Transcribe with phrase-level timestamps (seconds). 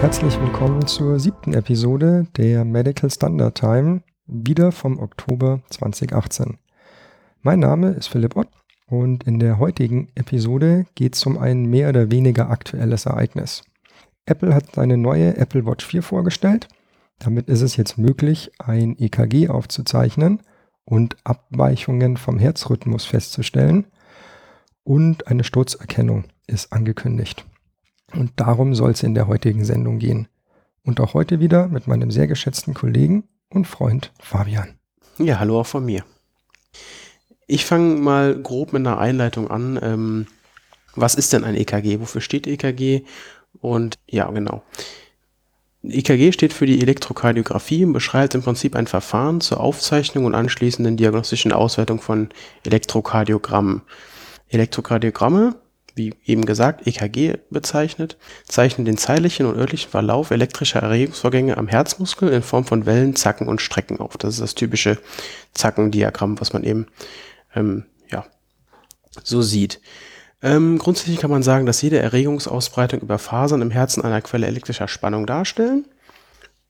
[0.00, 6.56] Herzlich willkommen zur siebten Episode der Medical Standard Time, wieder vom Oktober 2018.
[7.42, 8.46] Mein Name ist Philipp Ott
[8.86, 13.64] und in der heutigen Episode geht es um ein mehr oder weniger aktuelles Ereignis.
[14.24, 16.68] Apple hat seine neue Apple Watch 4 vorgestellt.
[17.18, 20.42] Damit ist es jetzt möglich, ein EKG aufzuzeichnen
[20.84, 23.88] und Abweichungen vom Herzrhythmus festzustellen.
[24.84, 27.44] Und eine Sturzerkennung ist angekündigt.
[28.14, 30.28] Und darum soll es in der heutigen Sendung gehen.
[30.84, 34.78] Und auch heute wieder mit meinem sehr geschätzten Kollegen und Freund Fabian.
[35.18, 36.04] Ja, hallo auch von mir.
[37.46, 39.78] Ich fange mal grob mit einer Einleitung an.
[39.82, 40.26] Ähm,
[40.94, 42.00] was ist denn ein EKG?
[42.00, 43.02] Wofür steht EKG?
[43.60, 44.62] Und ja, genau.
[45.82, 50.96] EKG steht für die Elektrokardiographie und beschreibt im Prinzip ein Verfahren zur Aufzeichnung und anschließenden
[50.96, 52.28] diagnostischen Auswertung von
[52.64, 53.82] Elektrokardiogrammen.
[54.48, 55.56] Elektrokardiogramme
[55.98, 62.30] wie eben gesagt, EKG bezeichnet, zeichnen den zeitlichen und örtlichen Verlauf elektrischer Erregungsvorgänge am Herzmuskel
[62.30, 64.16] in Form von Wellen, Zacken und Strecken auf.
[64.16, 64.98] Das ist das typische
[65.52, 66.86] Zackendiagramm, was man eben
[67.54, 68.24] ähm, ja,
[69.22, 69.80] so sieht.
[70.40, 74.88] Ähm, grundsätzlich kann man sagen, dass jede Erregungsausbreitung über Fasern im Herzen einer Quelle elektrischer
[74.88, 75.84] Spannung darstellen.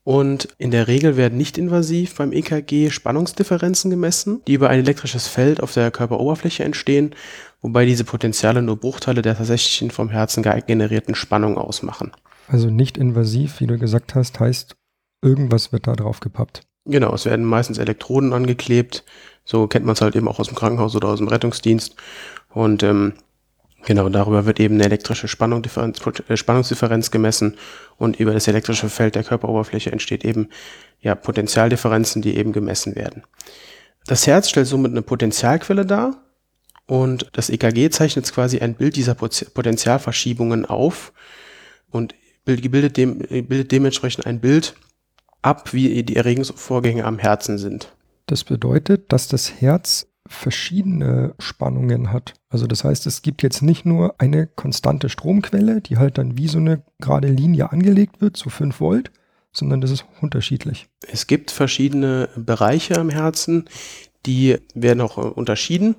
[0.03, 5.27] Und in der Regel werden nicht invasiv beim EKG Spannungsdifferenzen gemessen, die über ein elektrisches
[5.27, 7.13] Feld auf der Körperoberfläche entstehen
[7.61, 12.11] wobei diese Potenziale nur Bruchteile der tatsächlichen vom Herzen generierten Spannung ausmachen.
[12.47, 14.75] Also nicht invasiv, wie du gesagt hast, heißt,
[15.21, 16.61] irgendwas wird da drauf gepappt.
[16.85, 19.03] Genau, es werden meistens Elektroden angeklebt.
[19.45, 21.95] So kennt man es halt eben auch aus dem Krankenhaus oder aus dem Rettungsdienst.
[22.49, 23.13] Und ähm,
[23.85, 27.57] genau, darüber wird eben eine elektrische Spannung, äh, Spannungsdifferenz gemessen
[27.97, 30.49] und über das elektrische Feld der Körperoberfläche entsteht eben
[31.01, 33.23] ja, Potentialdifferenzen, die eben gemessen werden.
[34.07, 36.28] Das Herz stellt somit eine Potentialquelle dar,
[36.89, 41.13] und das EKG zeichnet quasi ein Bild dieser Potentialverschiebungen auf
[41.91, 44.73] und bildet, dem, bildet dementsprechend ein Bild
[45.43, 47.93] ab, wie die Erregungsvorgänge am Herzen sind.
[48.25, 52.33] Das bedeutet, dass das Herz verschiedene Spannungen hat.
[52.49, 56.47] Also das heißt, es gibt jetzt nicht nur eine konstante Stromquelle, die halt dann wie
[56.47, 59.11] so eine gerade Linie angelegt wird, so 5 Volt,
[59.51, 60.87] sondern das ist unterschiedlich.
[61.07, 63.65] Es gibt verschiedene Bereiche am Herzen,
[64.25, 65.95] die werden auch unterschieden.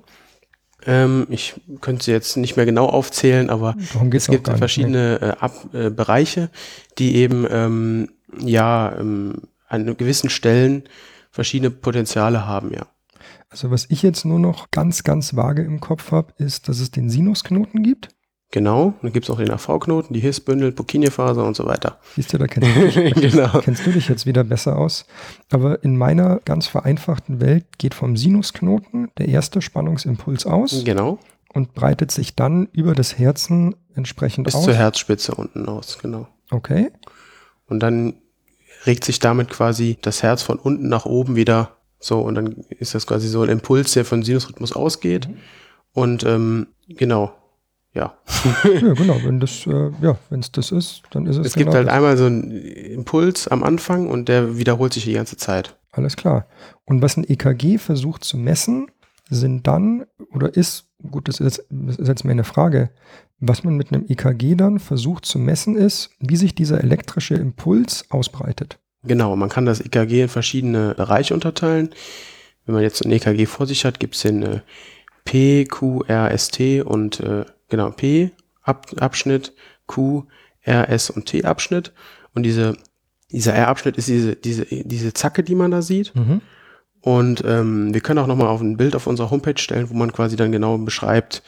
[0.85, 3.75] Ähm, ich könnte sie jetzt nicht mehr genau aufzählen, aber
[4.11, 6.49] es gibt verschiedene äh, Ab äh, Bereiche,
[6.97, 8.09] die eben ähm,
[8.39, 10.83] ja ähm, an gewissen Stellen
[11.31, 12.87] verschiedene Potenziale haben, ja.
[13.49, 16.91] Also was ich jetzt nur noch ganz, ganz vage im Kopf habe, ist, dass es
[16.91, 18.09] den Sinusknoten gibt.
[18.51, 21.99] Genau, dann gibt es auch den AV-Knoten, die Hissbündel, Purkinje-Faser und so weiter.
[22.15, 23.61] Siehst du, da kennst du, dich, genau.
[23.61, 25.05] kennst du dich jetzt wieder besser aus.
[25.49, 30.83] Aber in meiner ganz vereinfachten Welt geht vom Sinusknoten der erste Spannungsimpuls aus.
[30.83, 31.17] Genau.
[31.53, 34.65] Und breitet sich dann über das Herzen entsprechend Bis aus.
[34.65, 36.27] Bis zur Herzspitze unten aus, genau.
[36.49, 36.91] Okay.
[37.67, 38.15] Und dann
[38.85, 42.95] regt sich damit quasi das Herz von unten nach oben wieder so und dann ist
[42.95, 45.29] das quasi so ein Impuls, der von Sinusrhythmus ausgeht.
[45.29, 45.37] Mhm.
[45.93, 47.33] Und ähm, genau,
[47.93, 48.17] ja.
[48.63, 49.17] ja, genau.
[49.23, 51.47] Wenn das, äh, ja, wenn es das ist, dann ist es.
[51.47, 51.93] Es gibt genau halt das.
[51.93, 55.77] einmal so einen Impuls am Anfang und der wiederholt sich die ganze Zeit.
[55.91, 56.47] Alles klar.
[56.85, 58.87] Und was ein EKG versucht zu messen,
[59.29, 62.91] sind dann, oder ist, gut, das ist, das ist jetzt mehr eine Frage,
[63.39, 68.05] was man mit einem EKG dann versucht zu messen, ist, wie sich dieser elektrische Impuls
[68.09, 68.77] ausbreitet.
[69.03, 71.89] Genau, man kann das EKG in verschiedene Bereiche unterteilen.
[72.65, 74.59] Wenn man jetzt ein EKG vor sich hat, gibt es den äh,
[75.25, 78.29] P, Q, R, S, T und äh, genau, P
[78.63, 79.53] Ab Abschnitt,
[79.87, 80.25] Q,
[80.61, 81.93] R, S und T Abschnitt.
[82.35, 82.77] Und diese,
[83.31, 86.13] dieser R-Abschnitt ist diese, diese, diese Zacke, die man da sieht.
[86.15, 86.41] Mhm.
[87.01, 90.13] Und ähm, wir können auch nochmal auf ein Bild auf unserer Homepage stellen, wo man
[90.13, 91.41] quasi dann genau beschreibt,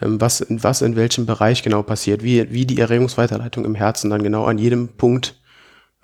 [0.00, 4.22] ähm, was, was in welchem Bereich genau passiert, wie, wie die Erregungsweiterleitung im Herzen dann
[4.22, 5.38] genau an jedem Punkt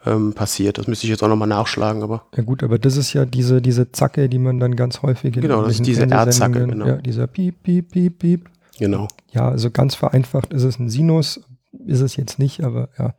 [0.04, 0.76] ähm, passiert.
[0.76, 2.26] Das müsste ich jetzt auch nochmal nachschlagen, aber.
[2.36, 5.42] Ja gut, aber das ist ja diese, diese Zacke, die man dann ganz häufig in
[5.42, 6.86] Genau, das ist diese R-Zacke, genau.
[6.86, 8.50] Ja, dieser Piep, Piep, Piep, Piep.
[8.80, 9.08] Genau.
[9.30, 11.42] Ja, also ganz vereinfacht ist es ein Sinus,
[11.86, 13.14] ist es jetzt nicht, aber ja,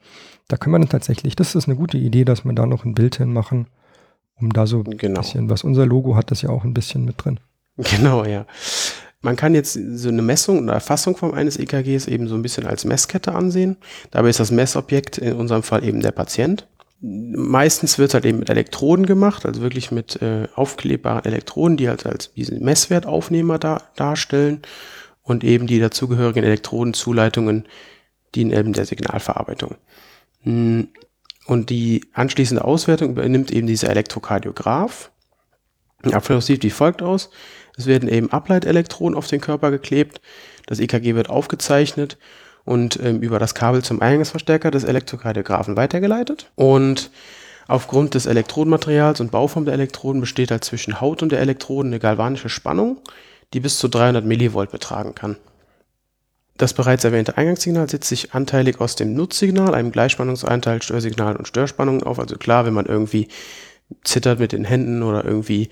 [0.47, 3.17] da kann man tatsächlich, das ist eine gute Idee, dass wir da noch ein Bild
[3.17, 3.67] hinmachen,
[4.33, 5.21] um da so ein genau.
[5.21, 7.39] bisschen, was unser Logo hat, das ja auch ein bisschen mit drin.
[7.95, 8.45] Genau, ja.
[9.21, 12.65] Man kann jetzt so eine Messung oder Erfassung von eines EKGs eben so ein bisschen
[12.65, 13.77] als Messkette ansehen.
[14.09, 16.67] Dabei ist das Messobjekt in unserem Fall eben der Patient.
[17.01, 21.87] Meistens wird es halt eben mit Elektroden gemacht, also wirklich mit äh, aufklebbaren Elektroden, die
[21.87, 24.61] halt als diesen Messwertaufnehmer da, darstellen
[25.23, 27.67] und eben die dazugehörigen Elektrodenzuleitungen
[28.35, 29.75] dienen eben der Signalverarbeitung.
[30.43, 30.89] Hm,
[31.47, 35.11] und die anschließende Auswertung übernimmt eben dieser Elektrokardiograph.
[36.05, 37.29] Der Ablauf sieht wie folgt aus.
[37.77, 40.21] Es werden eben Ableitelektroden auf den Körper geklebt.
[40.67, 42.17] Das EKG wird aufgezeichnet
[42.63, 46.51] und ähm, über das Kabel zum Eingangsverstärker des Elektrokardiographen weitergeleitet.
[46.55, 47.11] Und
[47.67, 51.99] aufgrund des Elektrodenmaterials und Bauform der Elektroden besteht halt zwischen Haut und der Elektroden eine
[51.99, 52.97] galvanische Spannung,
[53.53, 55.37] die bis zu 300 Millivolt betragen kann.
[56.57, 62.03] Das bereits erwähnte Eingangssignal setzt sich anteilig aus dem Nutzsignal, einem Gleichspannungsanteil, Störsignal und Störspannungen
[62.03, 62.19] auf.
[62.19, 63.29] Also klar, wenn man irgendwie
[64.03, 65.69] zittert mit den Händen oder irgendwie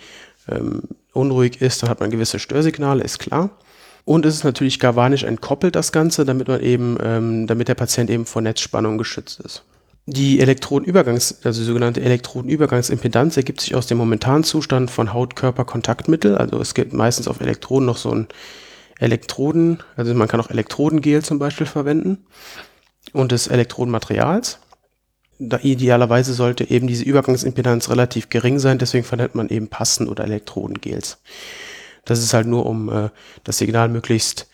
[0.47, 0.81] ähm,
[1.13, 3.51] unruhig ist, dann hat man gewisse Störsignale, ist klar.
[4.05, 8.09] Und es ist natürlich galvanisch entkoppelt, das Ganze, damit man eben, ähm, damit der Patient
[8.09, 9.63] eben vor Netzspannung geschützt ist.
[10.11, 16.35] Die Elektrodenübergangs, also sogenannte Elektrodenübergangsimpedanz ergibt sich aus dem momentanen Zustand von Haut-Körper-Kontaktmittel.
[16.35, 18.27] Also es gibt meistens auf Elektroden noch so ein
[18.97, 22.25] Elektroden, also man kann auch Elektrodengel zum Beispiel verwenden
[23.13, 24.57] und des Elektrodenmaterials.
[25.37, 30.23] Da idealerweise sollte eben diese Übergangsimpedanz relativ gering sein, deswegen verwendet man eben Pasten oder
[30.23, 31.19] Elektrodengels.
[32.05, 33.09] Das ist halt nur, um äh,
[33.43, 34.49] das Signal möglichst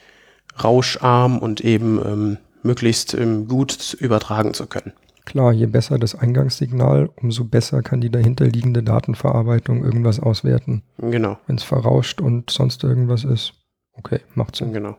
[0.62, 4.92] rauscharm und eben ähm, möglichst ähm, gut übertragen zu können.
[5.26, 10.84] Klar, je besser das Eingangssignal, umso besser kann die dahinterliegende Datenverarbeitung irgendwas auswerten.
[11.00, 11.38] Genau.
[11.48, 13.54] Wenn es verrauscht und sonst irgendwas ist.
[13.98, 14.74] Okay, macht Sinn.
[14.74, 14.98] Genau.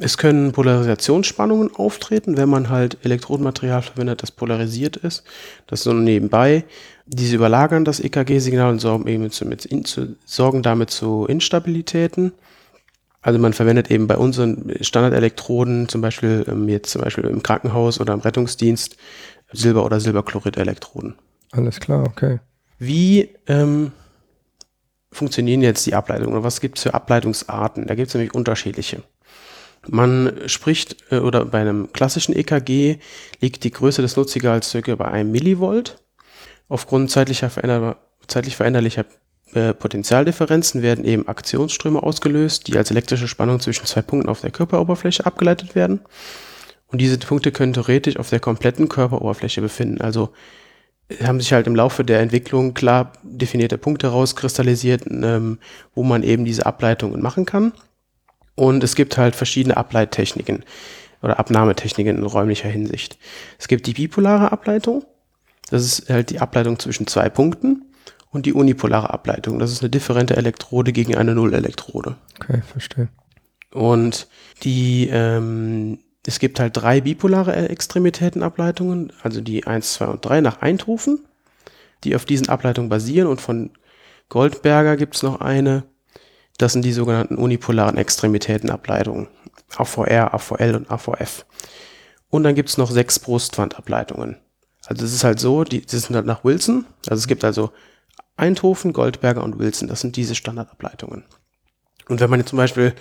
[0.00, 5.22] Es können Polarisationsspannungen auftreten, wenn man halt Elektrodenmaterial verwendet, das polarisiert ist.
[5.66, 6.64] Das ist so nebenbei.
[7.06, 9.48] Diese überlagern das EKG-Signal und sorgen, eben zu,
[9.84, 12.32] zu, sorgen damit zu Instabilitäten.
[13.20, 18.00] Also man verwendet eben bei unseren Standardelektroden, zum Beispiel ähm, jetzt zum Beispiel im Krankenhaus
[18.00, 18.96] oder im Rettungsdienst,
[19.52, 21.16] Silber- oder Silberchlorid-Elektroden.
[21.52, 22.40] Alles klar, okay.
[22.78, 23.92] Wie ähm,
[25.10, 27.86] funktionieren jetzt die Ableitungen oder was gibt es für Ableitungsarten?
[27.86, 29.02] Da gibt es nämlich unterschiedliche.
[29.88, 32.98] Man spricht, äh, oder bei einem klassischen EKG
[33.40, 35.98] liegt die Größe des Nutzsignals circa bei einem Millivolt.
[36.68, 37.96] Aufgrund zeitlicher veränder
[38.28, 39.04] zeitlich veränderlicher
[39.54, 44.50] äh, Potentialdifferenzen werden eben Aktionsströme ausgelöst, die als elektrische Spannung zwischen zwei Punkten auf der
[44.50, 46.00] Körperoberfläche abgeleitet werden.
[46.92, 50.00] Und diese Punkte können theoretisch auf der kompletten Körperoberfläche befinden.
[50.00, 50.32] Also
[51.22, 55.58] haben sich halt im Laufe der Entwicklung klar definierte Punkte rauskristallisiert, ähm,
[55.94, 57.72] wo man eben diese Ableitungen machen kann.
[58.54, 60.64] Und es gibt halt verschiedene Ableittechniken
[61.22, 63.18] oder Abnahmetechniken in räumlicher Hinsicht.
[63.58, 65.04] Es gibt die bipolare Ableitung.
[65.70, 67.86] Das ist halt die Ableitung zwischen zwei Punkten.
[68.30, 69.58] Und die unipolare Ableitung.
[69.58, 72.16] Das ist eine differente Elektrode gegen eine Nullelektrode.
[72.40, 73.08] Okay, verstehe.
[73.72, 74.26] Und
[74.62, 80.60] die ähm, es gibt halt drei bipolare Extremitätenableitungen, also die 1, 2 und 3 nach
[80.62, 81.26] Eindhoven,
[82.04, 83.70] die auf diesen Ableitungen basieren und von
[84.28, 85.84] Goldberger gibt es noch eine,
[86.58, 89.28] das sind die sogenannten unipolaren Extremitätenableitungen,
[89.76, 91.44] AVR, AVL und AVF.
[92.30, 94.38] Und dann gibt es noch sechs Brustwandableitungen.
[94.86, 97.72] Also es ist halt so, die, die sind halt nach Wilson, also es gibt also
[98.36, 101.24] Eindhoven, Goldberger und Wilson, das sind diese Standardableitungen.
[102.08, 102.94] Und wenn man jetzt zum Beispiel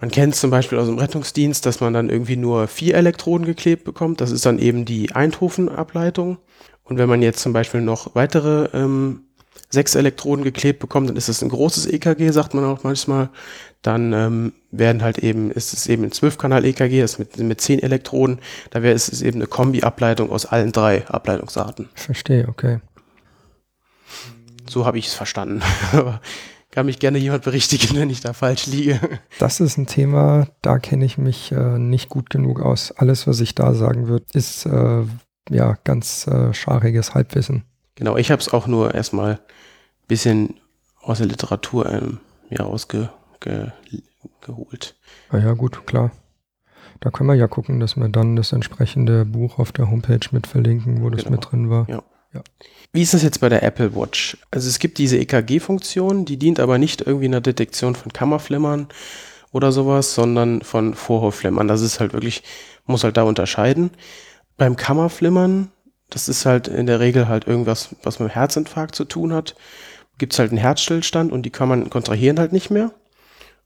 [0.00, 3.84] man kennt zum Beispiel aus dem Rettungsdienst, dass man dann irgendwie nur vier Elektroden geklebt
[3.84, 4.20] bekommt.
[4.20, 6.38] Das ist dann eben die Eindhoven-Ableitung.
[6.84, 9.24] Und wenn man jetzt zum Beispiel noch weitere ähm,
[9.68, 13.28] sechs Elektroden geklebt bekommt, dann ist es ein großes EKG, sagt man auch manchmal.
[13.82, 18.40] Dann ähm, werden halt eben, ist es eben ein Zwölfkanal-EKG, das mit, mit zehn Elektroden.
[18.70, 21.90] Da wäre es eben eine Kombi-Ableitung aus allen drei Ableitungsarten.
[21.94, 22.80] Verstehe, okay.
[24.68, 25.62] So habe ich es verstanden.
[26.70, 29.00] Kann mich gerne jemand berichtigen, wenn ich da falsch liege.
[29.38, 32.92] Das ist ein Thema, da kenne ich mich äh, nicht gut genug aus.
[32.92, 35.02] Alles, was ich da sagen würde, ist äh,
[35.50, 37.64] ja ganz äh, schariges Halbwissen.
[37.96, 39.38] Genau, ich habe es auch nur erstmal ein
[40.08, 40.54] bisschen
[41.02, 43.60] aus der Literatur ähm, mir rausgeholt.
[45.30, 46.12] Ah ja, gut, klar.
[47.00, 50.46] Da können wir ja gucken, dass wir dann das entsprechende Buch auf der Homepage mit
[50.46, 51.36] verlinken, wo das Genau.
[51.36, 51.88] mit drin war.
[51.88, 52.02] Ja.
[52.32, 52.42] Ja.
[52.92, 54.36] Wie ist das jetzt bei der Apple Watch?
[54.50, 58.88] Also es gibt diese EKG-Funktion, die dient aber nicht irgendwie einer Detektion von Kammerflimmern
[59.52, 61.68] oder sowas, sondern von Vorhofflimmern.
[61.68, 62.42] Das ist halt wirklich,
[62.86, 63.90] muss halt da unterscheiden.
[64.56, 65.70] Beim Kammerflimmern,
[66.08, 69.54] das ist halt in der Regel halt irgendwas, was mit dem Herzinfarkt zu tun hat,
[70.18, 72.92] gibt es halt einen Herzstillstand und die kann man kontrahieren halt nicht mehr.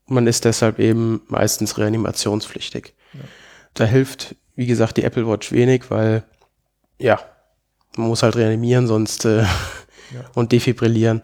[0.07, 2.95] Und man ist deshalb eben meistens reanimationspflichtig.
[3.73, 6.23] Da hilft, wie gesagt, die Apple Watch wenig, weil
[6.99, 7.19] ja,
[7.97, 9.45] man muss halt reanimieren, sonst äh,
[10.35, 11.23] und defibrillieren,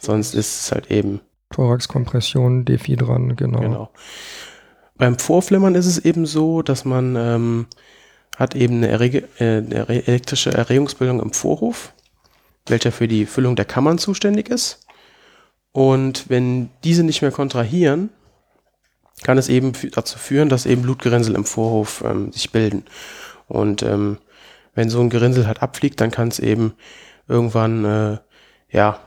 [0.00, 1.20] sonst ist es halt eben
[1.50, 3.60] Thoraxkompression, Defi dran, genau.
[3.60, 3.90] Genau.
[4.96, 7.66] Beim Vorflimmern ist es eben so, dass man ähm,
[8.36, 11.92] hat eben eine, Errege, äh, eine elektrische Erregungsbildung im Vorhof,
[12.66, 14.86] welcher für die Füllung der Kammern zuständig ist.
[15.72, 18.10] Und wenn diese nicht mehr kontrahieren,
[19.22, 22.84] kann es eben dazu führen, dass eben Blutgerinnsel im Vorhof ähm, sich bilden.
[23.48, 24.18] Und ähm,
[24.76, 26.74] wenn so ein Gerinnsel halt abfliegt, dann kann es eben
[27.26, 28.18] irgendwann, äh,
[28.70, 29.00] ja,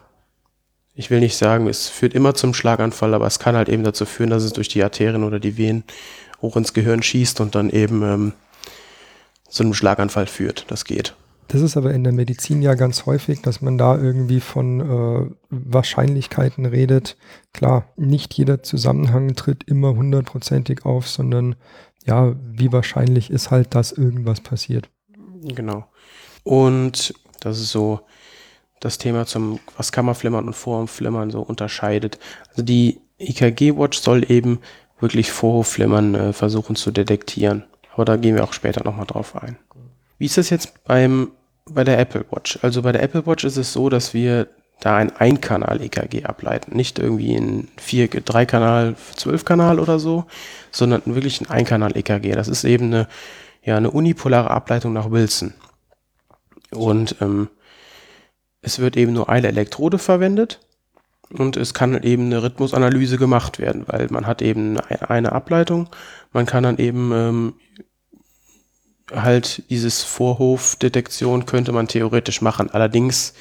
[0.94, 4.06] ich will nicht sagen, es führt immer zum Schlaganfall, aber es kann halt eben dazu
[4.06, 5.86] führen, dass es durch die Arterien oder die Venen
[6.42, 8.34] hoch ins Gehirn schießt und dann eben ähm,
[9.48, 10.66] zu einem Schlaganfall führt.
[10.68, 11.16] Das geht.
[11.48, 15.32] Das ist aber in der Medizin ja ganz häufig, dass man da irgendwie von äh,
[15.50, 17.18] Wahrscheinlichkeiten redet.
[17.54, 21.56] Klar, nicht jeder Zusammenhang tritt immer hundertprozentig auf, sondern
[22.06, 24.90] ja, wie wahrscheinlich ist halt, dass irgendwas passiert.
[25.44, 25.86] Genau.
[26.44, 28.02] Und das ist so
[28.80, 32.18] das Thema zum, was Kammerflimmern und Vorhofflimmern so unterscheidet.
[32.50, 34.60] Also die EKG-Watch soll eben
[35.00, 37.64] wirklich Vorhofflimmern äh, versuchen zu detektieren.
[37.94, 39.58] Aber da gehen wir auch später nochmal drauf ein.
[40.18, 41.32] Wie ist das jetzt beim,
[41.66, 42.60] bei der Apple Watch?
[42.62, 44.48] Also bei der Apple Watch ist es so, dass wir
[44.80, 46.76] da ein Einkanal-EKG ableiten.
[46.76, 50.26] Nicht irgendwie ein 4, 3 Kanal, 12 Kanal oder so,
[50.72, 52.32] sondern wirklich ein Einkanal-EKG.
[52.32, 53.08] Das ist eben eine,
[53.70, 55.54] ja, eine unipolare Ableitung nach Wilson.
[56.72, 57.50] Und ähm,
[58.64, 60.60] es wird eben nur eine Elektrode verwendet
[61.32, 65.88] und es kann eben eine Rhythmusanalyse gemacht werden, weil man hat eben eine Ableitung.
[66.34, 67.54] Man kann dann eben ähm,
[69.14, 72.72] halt dieses Vorhofdetektion könnte man theoretisch machen.
[72.72, 73.36] Allerdings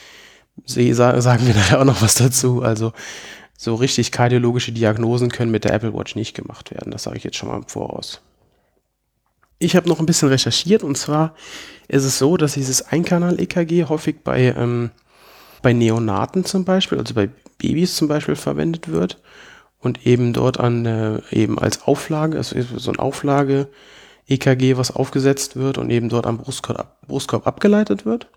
[0.66, 2.60] sagen wir da auch noch was dazu.
[2.62, 2.92] Also
[3.56, 6.90] so richtig kardiologische Diagnosen können mit der Apple Watch nicht gemacht werden.
[6.92, 8.20] Das sage ich jetzt schon mal im Voraus.
[9.58, 11.34] Ich habe noch ein bisschen recherchiert und zwar
[11.88, 14.90] ist es so, dass dieses Einkanal-EKG häufig bei, ähm,
[15.62, 19.20] bei Neonaten zum Beispiel, also bei Babys zum Beispiel verwendet wird
[19.80, 23.68] und eben dort an äh, eben als Auflage, also so ein Auflage
[24.28, 28.28] EKG, was aufgesetzt wird und eben dort am Brustkorb, Brustkorb abgeleitet wird.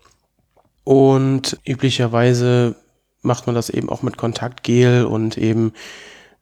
[0.84, 2.74] Und üblicherweise
[3.20, 5.72] macht man das eben auch mit Kontaktgel und eben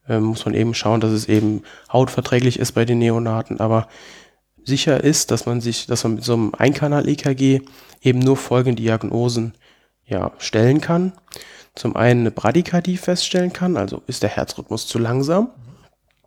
[0.07, 3.59] äh, muss man eben schauen, dass es eben hautverträglich ist bei den Neonaten.
[3.59, 3.87] Aber
[4.63, 7.61] sicher ist, dass man sich, dass man mit so einem Einkanal-EKG
[8.01, 9.53] eben nur folgende Diagnosen
[10.05, 11.13] ja, stellen kann.
[11.75, 15.49] Zum einen eine Bradykardie feststellen kann, also ist der Herzrhythmus zu langsam.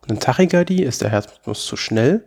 [0.07, 2.23] Eine Tachykardie ist der Herzrhythmus zu schnell.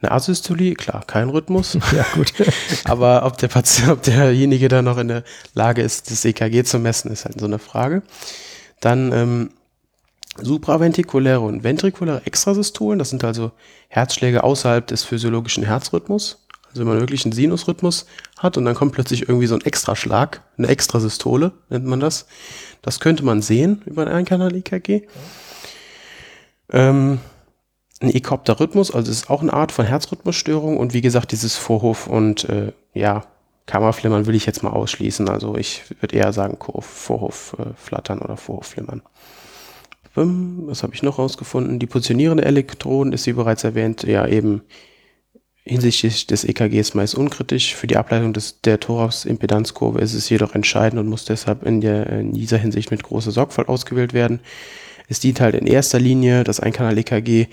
[0.00, 1.76] Eine Asystolie, klar, kein Rhythmus.
[1.92, 2.32] Ja, gut.
[2.84, 5.24] Aber ob der Patient, ob derjenige da noch in der
[5.54, 8.02] Lage ist, das EKG zu messen, ist halt so eine Frage.
[8.80, 9.50] Dann ähm,
[10.36, 13.52] supraventrikuläre und ventrikuläre Extrasystolen, das sind also
[13.88, 16.46] Herzschläge außerhalb des physiologischen Herzrhythmus.
[16.68, 18.06] Also wenn man wirklich einen Sinusrhythmus
[18.38, 22.26] hat und dann kommt plötzlich irgendwie so ein Extraschlag, eine Extrasystole nennt man das.
[22.80, 25.02] Das könnte man sehen über ein Einkanal-EKG.
[26.72, 27.18] Ähm,
[28.00, 32.48] ein Ekopter-Rhythmus, also ist auch eine Art von Herzrhythmusstörung und wie gesagt, dieses Vorhof und
[32.48, 33.24] äh, ja,
[33.66, 35.28] Kammerflimmern will ich jetzt mal ausschließen.
[35.28, 39.02] Also ich würde eher sagen Vorhofflattern äh, oder Vorhofflimmern.
[40.14, 41.78] Was habe ich noch rausgefunden?
[41.78, 44.62] Die positionierende Elektroden ist, wie bereits erwähnt, ja eben
[45.64, 47.74] hinsichtlich des EKGs meist unkritisch.
[47.74, 52.08] Für die Ableitung des, der Thorax-Impedanzkurve ist es jedoch entscheidend und muss deshalb in, der,
[52.08, 54.40] in dieser Hinsicht mit großer Sorgfalt ausgewählt werden.
[55.08, 57.46] Es dient halt in erster Linie, das Einkanal-EKG,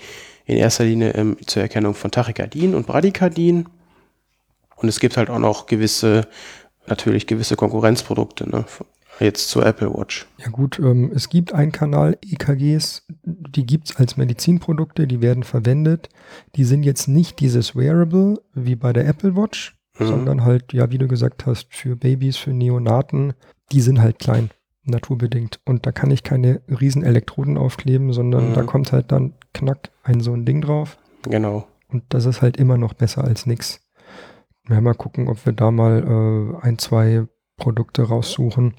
[0.46, 3.68] in erster Linie ähm, zur Erkennung von Tachykardien und Bradykardien.
[4.76, 6.26] Und es gibt halt auch noch gewisse,
[6.86, 8.64] natürlich gewisse Konkurrenzprodukte, ne,
[9.20, 10.26] jetzt zur Apple Watch.
[10.38, 16.08] Ja gut, ähm, es gibt Einkanal-EKGs, die gibt es als Medizinprodukte, die werden verwendet.
[16.56, 20.06] Die sind jetzt nicht dieses Wearable wie bei der Apple Watch, mhm.
[20.06, 23.34] sondern halt, ja, wie du gesagt hast, für Babys, für Neonaten,
[23.72, 24.50] die sind halt klein,
[24.84, 25.60] naturbedingt.
[25.64, 28.54] Und da kann ich keine riesen Elektroden aufkleben, sondern mhm.
[28.54, 30.98] da kommt halt dann knack ein so ein Ding drauf.
[31.22, 31.66] Genau.
[31.88, 33.80] Und das ist halt immer noch besser als nichts.
[34.66, 36.04] Werden mal gucken, ob wir da mal
[36.62, 38.74] äh, ein, zwei Produkte raussuchen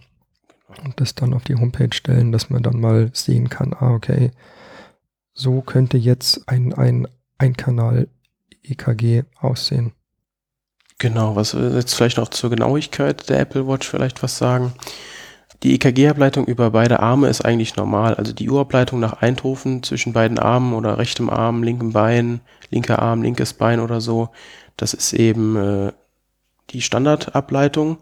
[0.83, 4.31] und das dann auf die Homepage stellen, dass man dann mal sehen kann, ah, okay,
[5.33, 7.07] so könnte jetzt ein, ein,
[7.37, 8.07] ein Kanal
[8.63, 9.93] EKG aussehen.
[10.97, 14.73] Genau, was jetzt vielleicht noch zur Genauigkeit der Apple Watch vielleicht was sagen.
[15.63, 18.15] Die EKG-Ableitung über beide Arme ist eigentlich normal.
[18.15, 23.21] Also die Uhrableitung nach Eindhoven zwischen beiden Armen oder rechtem Arm, linkem Bein, linker Arm,
[23.21, 24.29] linkes Bein oder so,
[24.77, 25.91] das ist eben äh,
[26.69, 27.97] die Standardableitung.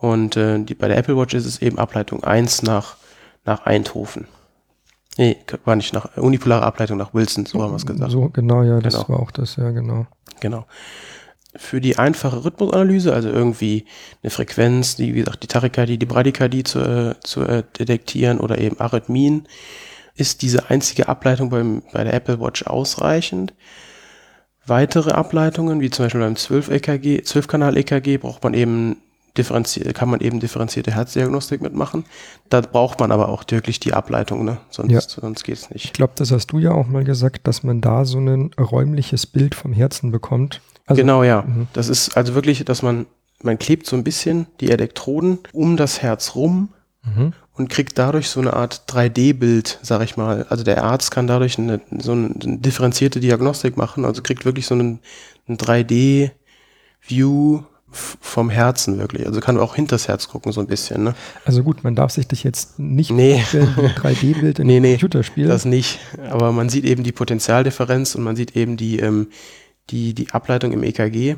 [0.00, 2.96] Und äh, die, bei der Apple Watch ist es eben Ableitung 1 nach,
[3.44, 4.28] nach Eindhoven.
[5.16, 8.12] Nee, war nicht nach unipolare Ableitung nach Wilson, so haben wir es gesagt.
[8.12, 9.08] So, genau, ja, das genau.
[9.08, 10.06] war auch das, ja, genau.
[10.38, 10.66] Genau.
[11.56, 13.86] Für die einfache Rhythmusanalyse, also irgendwie
[14.22, 18.58] eine Frequenz, die, wie gesagt, die Tachykardie, die Bradykardie zu, äh, zu äh, detektieren oder
[18.58, 19.48] eben Arrhythmien,
[20.14, 23.54] ist diese einzige Ableitung beim, bei der Apple Watch ausreichend.
[24.66, 28.98] Weitere Ableitungen, wie zum Beispiel beim 12 EKG, 12 Kanal EKG, braucht man eben
[29.44, 32.04] kann man eben differenzierte Herzdiagnostik mitmachen.
[32.48, 34.58] Da braucht man aber auch wirklich die Ableitung, ne?
[34.70, 35.00] sonst, ja.
[35.00, 35.84] sonst geht es nicht.
[35.84, 39.26] Ich glaube, das hast du ja auch mal gesagt, dass man da so ein räumliches
[39.26, 40.60] Bild vom Herzen bekommt.
[40.86, 41.42] Also, genau, ja.
[41.42, 41.68] Mhm.
[41.72, 43.06] Das ist also wirklich, dass man,
[43.42, 46.70] man klebt so ein bisschen die Elektroden um das Herz rum
[47.04, 47.32] mhm.
[47.52, 50.46] und kriegt dadurch so eine Art 3D-Bild, sag ich mal.
[50.48, 54.74] Also der Arzt kann dadurch eine, so eine, differenzierte Diagnostik machen, also kriegt wirklich so
[54.74, 55.00] einen,
[55.46, 56.32] einen 3D-View
[57.90, 59.26] vom Herzen wirklich.
[59.26, 61.04] Also kann auch hinters Herz gucken so ein bisschen.
[61.04, 61.14] Ne?
[61.44, 63.34] Also gut, man darf sich dich jetzt nicht nee.
[63.34, 65.48] vorstellen wie ein 3D-Bild in nee, einem nee, Computerspiel.
[65.48, 65.98] Das nicht.
[66.30, 69.28] Aber man sieht eben die Potentialdifferenz und man sieht eben die, ähm,
[69.90, 71.36] die, die Ableitung im EKG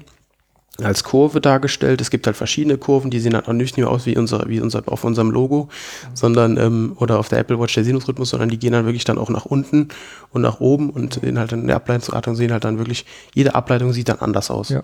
[0.82, 2.00] als Kurve dargestellt.
[2.00, 4.60] Es gibt halt verschiedene Kurven, die sehen halt auch nicht nur aus wie unser, wie
[4.60, 5.68] unser auf unserem Logo,
[6.14, 9.18] sondern ähm, oder auf der Apple Watch der Sinusrhythmus, sondern die gehen dann wirklich dann
[9.18, 9.88] auch nach unten
[10.30, 13.04] und nach oben und in halt in der Ableitung sehen halt dann wirklich,
[13.34, 14.70] jede Ableitung sieht dann anders aus.
[14.70, 14.82] Ja.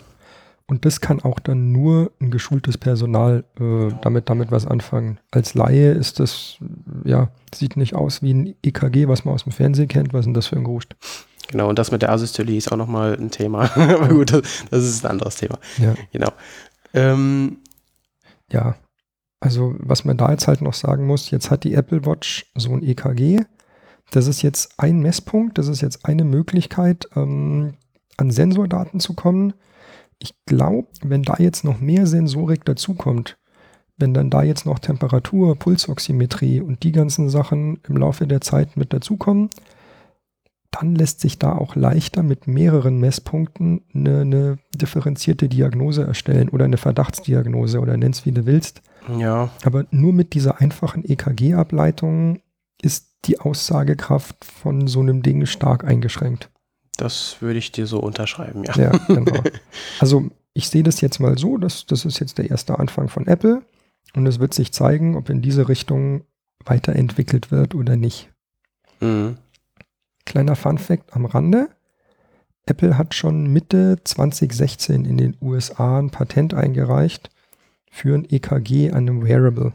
[0.68, 5.18] Und das kann auch dann nur ein geschultes Personal äh, damit, damit was anfangen.
[5.30, 6.56] Als Laie ist das,
[7.04, 10.12] ja, sieht nicht aus wie ein EKG, was man aus dem Fernsehen kennt.
[10.12, 10.96] Was ist denn das für ein Gruscht?
[11.48, 13.70] Genau, und das mit der Asystolie ist auch nochmal ein Thema.
[13.76, 15.58] Aber gut, das, das, ist ein anderes Thema.
[15.78, 15.94] Ja.
[16.10, 16.32] Genau.
[16.92, 17.58] Ähm,
[18.50, 18.74] ja,
[19.38, 22.72] also was man da jetzt halt noch sagen muss, jetzt hat die Apple Watch so
[22.72, 23.44] ein EKG.
[24.10, 27.74] Das ist jetzt ein Messpunkt, das ist jetzt eine Möglichkeit, ähm,
[28.16, 29.54] an Sensordaten zu kommen.
[30.18, 33.38] Ich glaube, wenn da jetzt noch mehr Sensorik dazukommt,
[33.98, 38.76] wenn dann da jetzt noch Temperatur, Pulsoximetrie und die ganzen Sachen im Laufe der Zeit
[38.76, 39.50] mit dazukommen,
[40.70, 46.66] dann lässt sich da auch leichter mit mehreren Messpunkten eine, eine differenzierte Diagnose erstellen oder
[46.66, 48.82] eine Verdachtsdiagnose oder nenn's wie du willst.
[49.18, 49.50] Ja.
[49.64, 52.40] Aber nur mit dieser einfachen EKG-Ableitung
[52.82, 56.50] ist die Aussagekraft von so einem Ding stark eingeschränkt.
[56.96, 58.74] Das würde ich dir so unterschreiben, ja.
[58.76, 59.42] Ja, genau.
[60.00, 63.26] Also ich sehe das jetzt mal so, dass das ist jetzt der erste Anfang von
[63.26, 63.62] Apple
[64.14, 66.24] und es wird sich zeigen, ob in diese Richtung
[66.64, 68.30] weiterentwickelt wird oder nicht.
[69.00, 69.36] Mhm.
[70.24, 71.68] Kleiner Fun Fact am Rande.
[72.66, 77.30] Apple hat schon Mitte 2016 in den USA ein Patent eingereicht
[77.90, 79.72] für ein EKG an einem Wearable.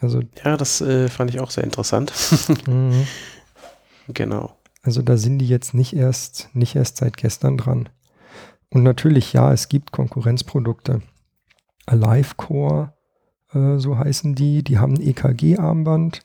[0.00, 2.12] Also, ja, das äh, fand ich auch sehr interessant.
[2.66, 3.06] mhm.
[4.08, 4.56] Genau.
[4.82, 7.88] Also da sind die jetzt nicht erst, nicht erst seit gestern dran.
[8.68, 11.02] Und natürlich, ja, es gibt Konkurrenzprodukte.
[11.86, 12.92] AliveCore,
[13.52, 16.20] äh, so heißen die, die haben ein EKG-Armband.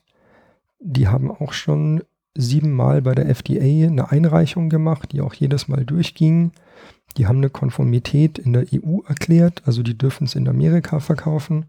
[0.80, 2.04] Die haben auch schon
[2.36, 6.52] siebenmal bei der FDA eine Einreichung gemacht, die auch jedes Mal durchging.
[7.18, 11.66] Die haben eine Konformität in der EU erklärt, also die dürfen es in Amerika verkaufen.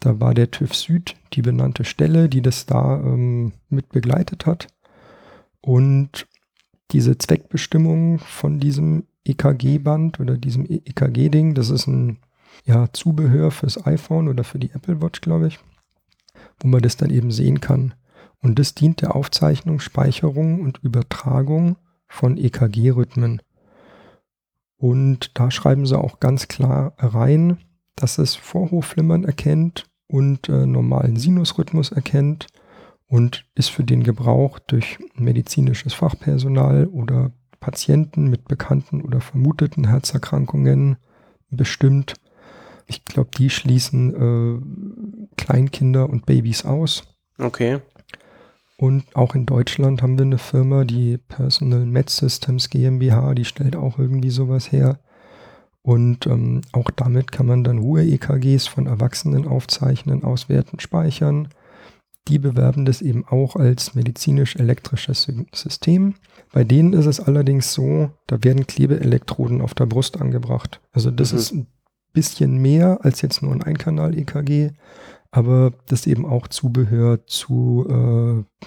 [0.00, 4.66] Da war der TÜV Süd die benannte Stelle, die das da ähm, mit begleitet hat.
[5.62, 6.26] Und
[6.90, 12.18] diese Zweckbestimmung von diesem EKG-Band oder diesem EKG-Ding, das ist ein
[12.64, 15.58] ja, Zubehör fürs iPhone oder für die Apple Watch, glaube ich,
[16.60, 17.94] wo man das dann eben sehen kann.
[18.40, 21.76] Und das dient der Aufzeichnung, Speicherung und Übertragung
[22.08, 23.40] von EKG-Rhythmen.
[24.76, 27.58] Und da schreiben sie auch ganz klar rein,
[27.94, 32.48] dass es Vorhofflimmern erkennt und äh, normalen Sinusrhythmus erkennt
[33.12, 40.96] und ist für den Gebrauch durch medizinisches Fachpersonal oder Patienten mit bekannten oder vermuteten Herzerkrankungen
[41.50, 42.14] bestimmt.
[42.86, 47.02] Ich glaube, die schließen äh, Kleinkinder und Babys aus.
[47.36, 47.80] Okay.
[48.78, 53.76] Und auch in Deutschland haben wir eine Firma, die Personal Med Systems GmbH, die stellt
[53.76, 55.00] auch irgendwie sowas her.
[55.82, 61.48] Und ähm, auch damit kann man dann Ruhe-EKGs von Erwachsenen aufzeichnen, auswerten, speichern
[62.28, 66.14] die bewerben das eben auch als medizinisch-elektrisches System.
[66.52, 70.80] Bei denen ist es allerdings so, da werden Klebeelektroden auf der Brust angebracht.
[70.92, 71.38] Also das mhm.
[71.38, 71.66] ist ein
[72.12, 74.70] bisschen mehr als jetzt nur ein Einkanal-EKG,
[75.30, 78.66] aber das ist eben auch Zubehör zu, äh,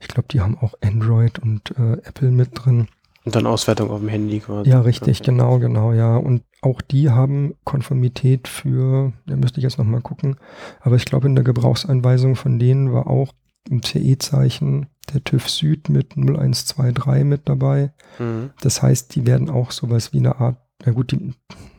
[0.00, 2.88] ich glaube, die haben auch Android und äh, Apple mit drin.
[3.26, 4.70] Und dann Auswertung auf dem Handy quasi.
[4.70, 5.30] Ja, richtig, okay.
[5.32, 6.16] genau, genau, ja.
[6.16, 10.36] Und auch die haben Konformität für, da müsste ich jetzt nochmal gucken,
[10.80, 13.32] aber ich glaube in der Gebrauchsanweisung von denen war auch
[13.68, 17.92] ein CE-Zeichen der TÜV Süd mit 0123 mit dabei.
[18.20, 18.50] Mhm.
[18.60, 21.34] Das heißt, die werden auch sowas wie eine Art, na gut, die,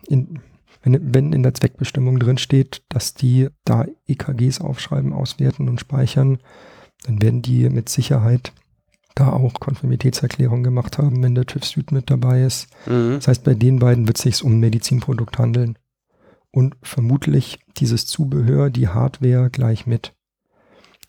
[0.10, 0.42] in,
[0.84, 6.40] wenn, wenn in der Zweckbestimmung drin steht, dass die da EKGs aufschreiben, auswerten und speichern,
[7.06, 8.52] dann werden die mit Sicherheit
[9.20, 12.68] da auch Konformitätserklärung gemacht haben, wenn der TÜV Süd mit dabei ist.
[12.86, 13.16] Mhm.
[13.16, 15.78] Das heißt, bei den beiden wird es sich um ein Medizinprodukt handeln.
[16.52, 20.14] Und vermutlich dieses Zubehör, die Hardware gleich mit.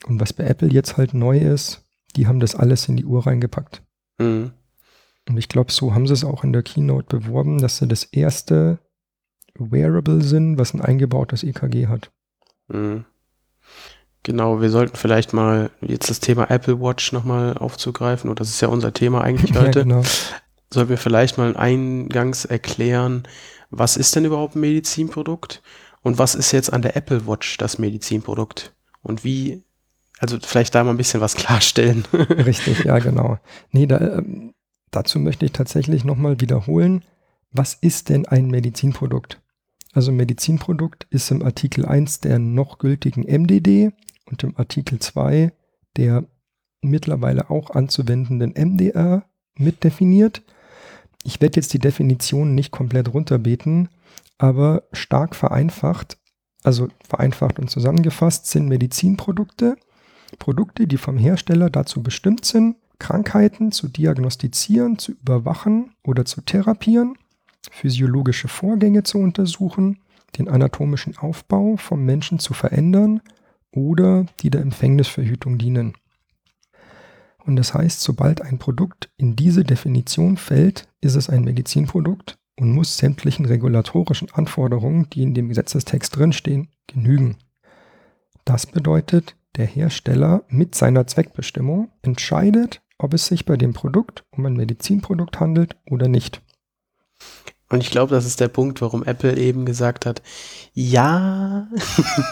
[0.06, 3.26] Und was bei Apple jetzt halt neu ist, die haben das alles in die Uhr
[3.26, 3.82] reingepackt.
[4.18, 4.52] Mhm.
[5.28, 8.04] Und ich glaube, so haben sie es auch in der Keynote beworben, dass sie das
[8.04, 8.78] erste
[9.54, 12.10] Wearable sind, was ein eingebautes EKG hat.
[12.68, 13.04] Mhm.
[14.22, 18.60] Genau, wir sollten vielleicht mal jetzt das Thema Apple Watch nochmal aufzugreifen, und das ist
[18.60, 19.80] ja unser Thema eigentlich heute.
[19.80, 20.02] Ja, genau.
[20.70, 23.22] Sollten wir vielleicht mal eingangs erklären,
[23.70, 25.62] was ist denn überhaupt ein Medizinprodukt
[26.02, 28.74] und was ist jetzt an der Apple Watch das Medizinprodukt?
[29.02, 29.62] Und wie,
[30.18, 32.04] also vielleicht da mal ein bisschen was klarstellen.
[32.12, 33.38] Richtig, ja, genau.
[33.72, 34.54] Nee, da, ähm,
[34.90, 37.04] dazu möchte ich tatsächlich nochmal wiederholen,
[37.50, 39.40] was ist denn ein Medizinprodukt?
[39.94, 43.92] Also Medizinprodukt ist im Artikel 1 der noch gültigen MDD
[44.28, 45.52] und im Artikel 2
[45.98, 46.24] der
[46.80, 49.24] mittlerweile auch anzuwendenden MDR
[49.56, 50.42] mit definiert.
[51.24, 53.88] Ich werde jetzt die Definition nicht komplett runterbeten,
[54.38, 56.16] aber stark vereinfacht,
[56.62, 59.76] also vereinfacht und zusammengefasst sind Medizinprodukte,
[60.38, 67.16] Produkte, die vom Hersteller dazu bestimmt sind, Krankheiten zu diagnostizieren, zu überwachen oder zu therapieren,
[67.70, 69.98] physiologische Vorgänge zu untersuchen,
[70.36, 73.20] den anatomischen Aufbau vom Menschen zu verändern
[73.72, 75.94] oder die der Empfängnisverhütung dienen.
[77.44, 82.72] Und das heißt, sobald ein Produkt in diese Definition fällt, ist es ein Medizinprodukt und
[82.72, 87.36] muss sämtlichen regulatorischen Anforderungen, die in dem Gesetzestext drinstehen, genügen.
[88.44, 94.44] Das bedeutet, der Hersteller mit seiner Zweckbestimmung entscheidet, ob es sich bei dem Produkt um
[94.46, 96.42] ein Medizinprodukt handelt oder nicht.
[97.70, 100.22] Und ich glaube, das ist der Punkt, warum Apple eben gesagt hat,
[100.72, 101.68] ja,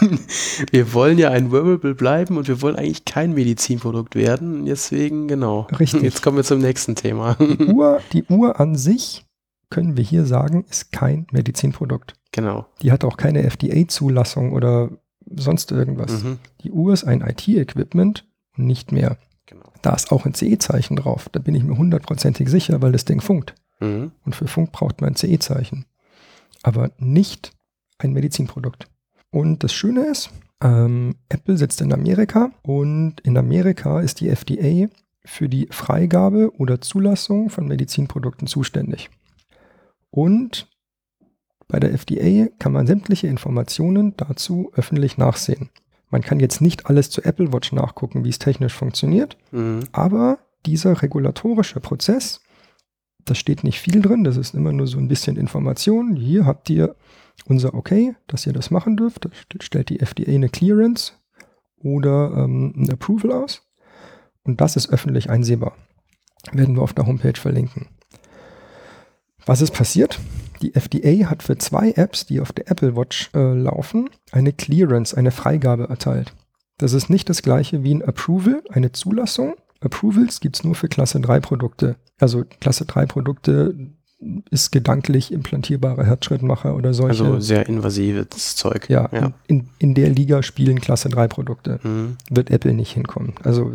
[0.71, 4.65] wir wollen ja ein Wearable bleiben und wir wollen eigentlich kein Medizinprodukt werden.
[4.65, 5.67] Deswegen, genau.
[5.79, 6.01] Richtig.
[6.01, 7.35] Jetzt kommen wir zum nächsten Thema.
[7.35, 9.25] Die Uhr, die Uhr an sich,
[9.69, 12.13] können wir hier sagen, ist kein Medizinprodukt.
[12.31, 12.65] Genau.
[12.81, 14.89] Die hat auch keine FDA-Zulassung oder
[15.35, 16.23] sonst irgendwas.
[16.23, 16.39] Mhm.
[16.63, 18.25] Die Uhr ist ein IT-Equipment
[18.57, 19.17] und nicht mehr.
[19.45, 19.71] genau.
[19.81, 21.29] Da ist auch ein CE-Zeichen drauf.
[21.31, 23.53] Da bin ich mir hundertprozentig sicher, weil das Ding funkt.
[23.79, 24.11] Mhm.
[24.25, 25.85] Und für Funk braucht man ein CE-Zeichen.
[26.63, 27.51] Aber nicht
[27.99, 28.87] ein Medizinprodukt.
[29.31, 30.29] Und das Schöne ist,
[30.61, 34.87] ähm, Apple sitzt in Amerika und in Amerika ist die FDA
[35.23, 39.09] für die Freigabe oder Zulassung von Medizinprodukten zuständig.
[40.09, 40.67] Und
[41.67, 45.69] bei der FDA kann man sämtliche Informationen dazu öffentlich nachsehen.
[46.09, 49.81] Man kann jetzt nicht alles zu Apple Watch nachgucken, wie es technisch funktioniert, Mhm.
[49.91, 52.39] aber dieser regulatorische Prozess,
[53.29, 56.15] da steht nicht viel drin, das ist immer nur so ein bisschen Information.
[56.15, 56.95] Hier habt ihr
[57.45, 59.25] unser Okay, dass ihr das machen dürft.
[59.25, 61.13] Da st- stellt die FDA eine Clearance
[61.77, 63.61] oder ähm, ein Approval aus.
[64.43, 65.73] Und das ist öffentlich einsehbar.
[66.51, 67.87] Werden wir auf der Homepage verlinken.
[69.45, 70.19] Was ist passiert?
[70.61, 75.15] Die FDA hat für zwei Apps, die auf der Apple Watch äh, laufen, eine Clearance,
[75.15, 76.33] eine Freigabe erteilt.
[76.77, 79.55] Das ist nicht das gleiche wie ein Approval, eine Zulassung.
[79.81, 81.97] Approvals gibt es nur für Klasse 3 Produkte.
[82.19, 83.75] Also Klasse 3 Produkte
[84.49, 87.23] ist gedanklich implantierbare Herzschrittmacher oder solche.
[87.23, 88.89] Also sehr invasives Zeug.
[88.89, 89.33] ja, ja.
[89.47, 91.79] In, in der Liga spielen Klasse 3 Produkte.
[91.83, 92.17] Mhm.
[92.29, 93.35] Wird Apple nicht hinkommen.
[93.43, 93.71] Also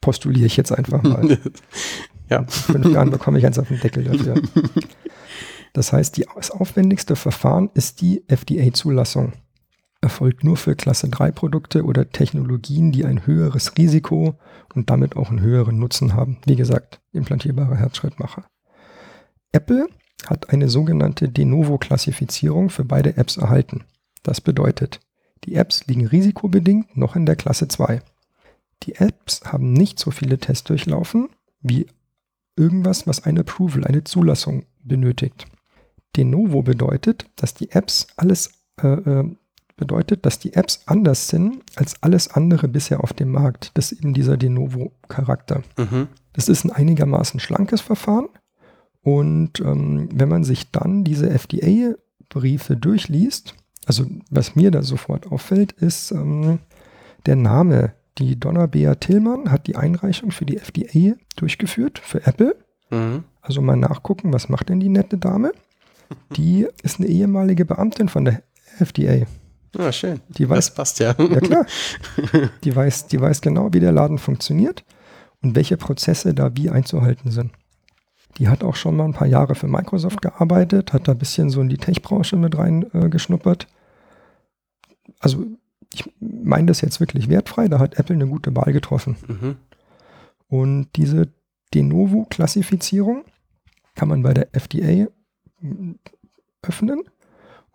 [0.00, 1.38] postuliere ich jetzt einfach mal.
[2.30, 2.38] ja.
[2.38, 4.34] In fünf Jahren bekomme ich eins auf den Deckel dafür.
[5.74, 9.32] Das heißt, die, das aufwendigste Verfahren ist die FDA-Zulassung.
[10.04, 14.34] Erfolgt nur für Klasse 3 Produkte oder Technologien, die ein höheres Risiko
[14.74, 16.36] und damit auch einen höheren Nutzen haben.
[16.44, 18.44] Wie gesagt, implantierbare Herzschrittmacher.
[19.52, 19.86] Apple
[20.26, 23.84] hat eine sogenannte De Novo-Klassifizierung für beide Apps erhalten.
[24.22, 25.00] Das bedeutet,
[25.44, 28.02] die Apps liegen risikobedingt noch in der Klasse 2.
[28.82, 31.30] Die Apps haben nicht so viele Tests durchlaufen
[31.62, 31.86] wie
[32.56, 35.46] irgendwas, was eine Approval, eine Zulassung benötigt.
[36.14, 39.34] De novo bedeutet, dass die Apps alles äh, äh,
[39.76, 43.72] bedeutet, dass die Apps anders sind als alles andere bisher auf dem Markt.
[43.74, 45.62] Das ist eben dieser De novo Charakter.
[45.76, 46.08] Mhm.
[46.32, 48.28] Das ist ein einigermaßen schlankes Verfahren.
[49.02, 53.54] Und ähm, wenn man sich dann diese FDA-Briefe durchliest,
[53.86, 56.60] also was mir da sofort auffällt, ist ähm,
[57.26, 57.92] der Name.
[58.18, 62.56] Die Donna Bea Tillmann hat die Einreichung für die FDA durchgeführt, für Apple.
[62.90, 63.24] Mhm.
[63.42, 65.52] Also mal nachgucken, was macht denn die nette Dame?
[66.36, 68.42] Die ist eine ehemalige Beamtin von der
[68.78, 69.26] FDA.
[69.78, 70.20] Ah, schön.
[70.28, 71.14] Die weiß, Das passt ja.
[71.18, 71.66] ja klar,
[72.64, 74.84] die weiß, die weiß genau, wie der Laden funktioniert
[75.42, 77.52] und welche Prozesse da wie einzuhalten sind.
[78.38, 81.50] Die hat auch schon mal ein paar Jahre für Microsoft gearbeitet, hat da ein bisschen
[81.50, 83.66] so in die Tech-Branche mit rein äh.
[85.20, 85.46] Also
[85.92, 89.16] ich meine das jetzt wirklich wertfrei, da hat Apple eine gute Wahl getroffen.
[89.28, 89.56] Mhm.
[90.48, 91.28] Und diese
[91.72, 93.24] De Novo-Klassifizierung
[93.94, 95.08] kann man bei der FDA
[95.62, 95.98] m,
[96.62, 97.02] öffnen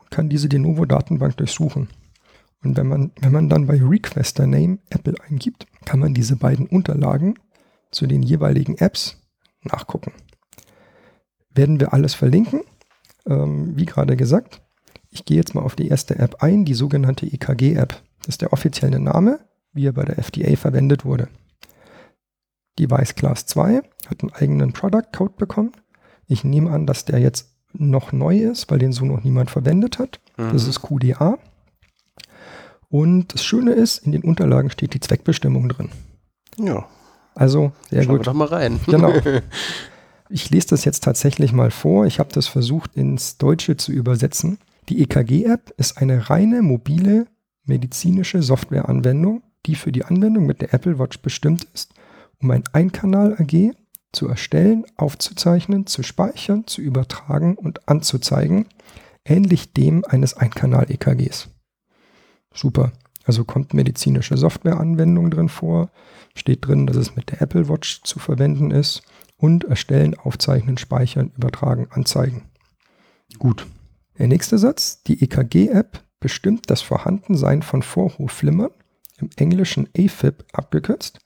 [0.09, 1.89] kann diese De Novo-Datenbank durchsuchen.
[2.63, 6.67] Und wenn man, wenn man dann bei Requester Name Apple eingibt, kann man diese beiden
[6.67, 7.35] Unterlagen
[7.91, 9.17] zu den jeweiligen Apps
[9.63, 10.13] nachgucken.
[11.53, 12.61] Werden wir alles verlinken,
[13.25, 14.61] ähm, wie gerade gesagt.
[15.09, 18.01] Ich gehe jetzt mal auf die erste App ein, die sogenannte EKG-App.
[18.19, 19.39] Das ist der offizielle Name,
[19.73, 21.29] wie er bei der FDA verwendet wurde.
[22.77, 25.71] Device Class 2 hat einen eigenen Product Code bekommen.
[26.27, 29.99] Ich nehme an, dass der jetzt noch neu ist, weil den so noch niemand verwendet
[29.99, 30.19] hat.
[30.37, 30.69] Das Mhm.
[30.69, 31.37] ist QDA.
[32.89, 35.89] Und das Schöne ist, in den Unterlagen steht die Zweckbestimmung drin.
[36.57, 36.87] Ja,
[37.35, 38.27] Also sehr schauen wir gut.
[38.27, 38.79] doch mal rein.
[38.85, 39.13] Genau.
[40.31, 42.05] Ich lese das jetzt tatsächlich mal vor.
[42.05, 44.59] Ich habe das versucht ins Deutsche zu übersetzen.
[44.87, 47.25] Die EKG-App ist eine reine mobile
[47.65, 51.95] medizinische Softwareanwendung, die für die Anwendung mit der Apple Watch bestimmt ist,
[52.39, 53.71] um ein Einkanal-AG
[54.11, 58.67] zu erstellen, aufzuzeichnen, zu speichern, zu übertragen und anzuzeigen,
[59.25, 61.49] ähnlich dem eines Einkanal-EKGs.
[62.53, 62.91] Super.
[63.25, 65.91] Also kommt medizinische Softwareanwendung drin vor,
[66.33, 69.03] steht drin, dass es mit der Apple Watch zu verwenden ist
[69.37, 72.49] und erstellen, aufzeichnen, speichern, übertragen, anzeigen.
[73.37, 73.67] Gut.
[74.17, 75.03] Der nächste Satz.
[75.03, 78.71] Die EKG-App bestimmt das Vorhandensein von Vorhofflimmern,
[79.19, 81.19] im Englischen AFib abgekürzt,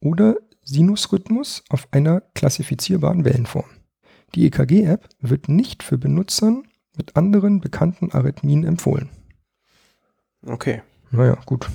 [0.00, 3.64] oder Sinusrhythmus auf einer klassifizierbaren Wellenform.
[4.34, 6.64] Die EKG-App wird nicht für Benutzern
[6.96, 9.08] mit anderen bekannten Arrhythmien empfohlen.
[10.46, 10.82] Okay.
[11.10, 11.68] Naja, gut.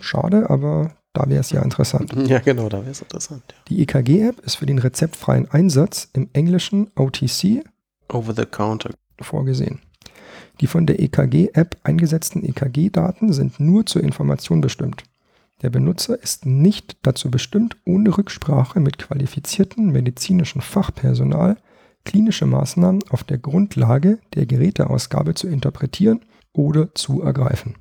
[0.00, 2.12] Schade, aber da wäre es ja interessant.
[2.28, 3.42] Ja, genau, da wäre es interessant.
[3.48, 3.54] Ja.
[3.68, 7.64] Die EKG-App ist für den rezeptfreien Einsatz im englischen OTC
[8.12, 8.90] Over the counter.
[9.20, 9.80] vorgesehen.
[10.60, 15.04] Die von der EKG-App eingesetzten EKG-Daten sind nur zur Information bestimmt.
[15.62, 21.56] Der Benutzer ist nicht dazu bestimmt, ohne Rücksprache mit qualifizierten medizinischen Fachpersonal
[22.04, 26.20] klinische Maßnahmen auf der Grundlage der Geräteausgabe zu interpretieren
[26.52, 27.76] oder zu ergreifen.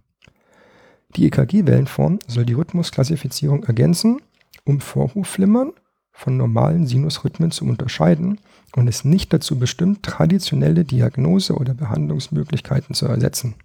[1.16, 4.22] Die EKG-Wellenform soll die Rhythmusklassifizierung ergänzen,
[4.66, 5.74] um Vorhofflimmern
[6.12, 8.40] von normalen Sinusrhythmen zu unterscheiden
[8.76, 13.56] und ist nicht dazu bestimmt, traditionelle Diagnose- oder Behandlungsmöglichkeiten zu ersetzen.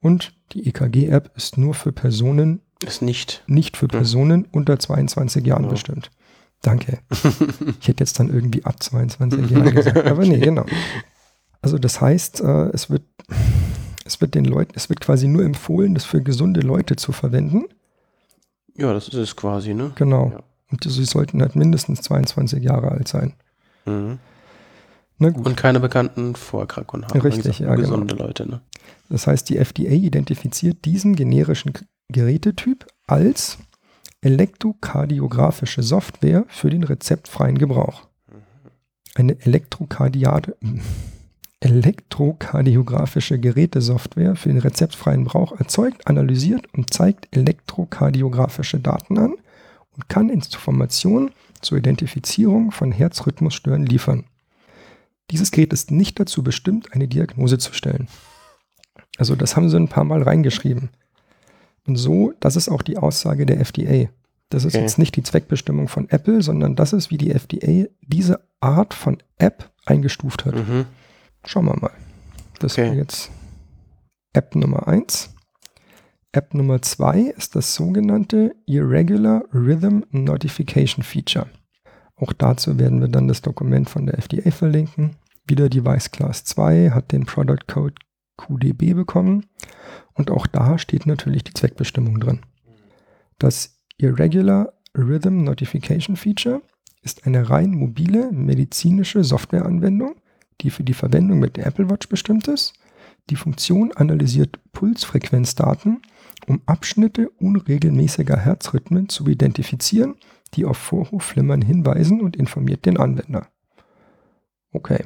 [0.00, 3.42] Und die EKG-App ist nur für Personen, Ist nicht.
[3.46, 5.70] nicht für Personen unter 22 Jahren Ja.
[5.70, 6.10] bestimmt.
[6.62, 6.98] Danke.
[7.80, 10.64] Ich hätte jetzt dann irgendwie ab 22 Jahren gesagt, aber nee, genau.
[11.62, 13.02] Also das heißt, äh, es wird,
[14.04, 17.64] es wird den Leuten, es wird quasi nur empfohlen, das für gesunde Leute zu verwenden.
[18.76, 19.92] Ja, das ist es quasi, ne?
[19.96, 20.30] Genau.
[20.30, 20.42] Ja.
[20.70, 23.34] Und sie sollten halt mindestens 22 Jahre alt sein.
[23.86, 24.18] Mhm.
[25.18, 25.46] Na gut.
[25.46, 27.20] Und keine bekannten Vorerkrankungen haben.
[27.20, 27.88] Richtig, gesagt, ja, genau.
[27.88, 28.60] Gesunde Leute, ne?
[29.08, 31.72] Das heißt, die FDA identifiziert diesen generischen
[32.10, 33.58] Gerätetyp als
[34.22, 38.08] elektrokardiografische Software für den rezeptfreien Gebrauch.
[39.14, 40.56] Eine Elektrokardiade,
[41.60, 49.34] elektrokardiografische Gerätesoftware für den rezeptfreien Gebrauch erzeugt, analysiert und zeigt elektrokardiografische Daten an
[49.94, 54.24] und kann Informationen zur Identifizierung von Herzrhythmusstören liefern.
[55.30, 58.08] Dieses Gerät ist nicht dazu bestimmt, eine Diagnose zu stellen.
[59.18, 60.88] Also das haben sie ein paar Mal reingeschrieben.
[61.88, 64.08] Und so, das ist auch die Aussage der FDA.
[64.50, 64.82] Das ist Okay.
[64.82, 69.18] jetzt nicht die Zweckbestimmung von Apple, sondern das ist, wie die FDA diese Art von
[69.38, 70.54] App eingestuft hat.
[70.54, 70.84] Mhm.
[71.44, 71.90] Schauen wir mal.
[72.60, 72.84] Das Okay.
[72.84, 73.30] wäre jetzt
[74.34, 75.30] App Nummer 1.
[76.32, 81.46] App Nummer 2 ist das sogenannte Irregular Rhythm Notification Feature.
[82.16, 85.16] Auch dazu werden wir dann das Dokument von der FDA verlinken.
[85.46, 87.94] Wieder Device Class 2 hat den Product Code
[88.38, 89.46] QDB bekommen
[90.14, 92.40] und auch da steht natürlich die Zweckbestimmung drin.
[93.38, 96.62] Das Irregular Rhythm Notification Feature
[97.02, 100.16] ist eine rein mobile medizinische Softwareanwendung,
[100.60, 102.72] die für die Verwendung mit der Apple Watch bestimmt ist.
[103.30, 106.02] Die Funktion analysiert Pulsfrequenzdaten,
[106.46, 110.14] um Abschnitte unregelmäßiger Herzrhythmen zu identifizieren,
[110.54, 113.48] die auf Vorhofflimmern hinweisen und informiert den Anwender.
[114.72, 115.04] Okay.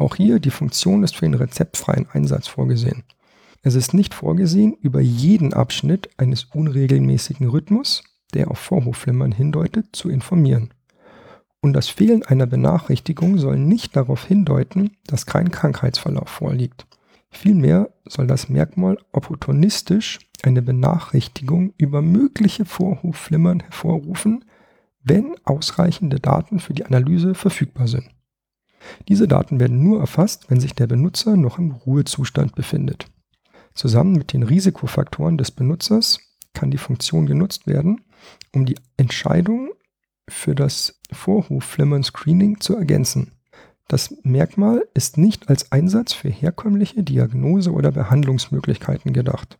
[0.00, 3.04] Auch hier die Funktion ist für den rezeptfreien Einsatz vorgesehen.
[3.60, 10.08] Es ist nicht vorgesehen, über jeden Abschnitt eines unregelmäßigen Rhythmus, der auf Vorhofflimmern hindeutet, zu
[10.08, 10.72] informieren.
[11.60, 16.86] Und das Fehlen einer Benachrichtigung soll nicht darauf hindeuten, dass kein Krankheitsverlauf vorliegt.
[17.30, 24.46] Vielmehr soll das Merkmal opportunistisch eine Benachrichtigung über mögliche Vorhofflimmern hervorrufen,
[25.02, 28.08] wenn ausreichende Daten für die Analyse verfügbar sind.
[29.08, 33.06] Diese Daten werden nur erfasst, wenn sich der Benutzer noch im Ruhezustand befindet.
[33.74, 36.18] Zusammen mit den Risikofaktoren des Benutzers
[36.54, 38.02] kann die Funktion genutzt werden,
[38.52, 39.70] um die Entscheidung
[40.28, 43.32] für das Vorhofflimmern-Screening zu ergänzen.
[43.88, 49.58] Das Merkmal ist nicht als Einsatz für herkömmliche Diagnose- oder Behandlungsmöglichkeiten gedacht.